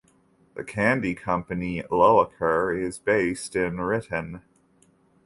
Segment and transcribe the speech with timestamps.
[0.55, 4.41] The candy company Loacker is based in Ritten.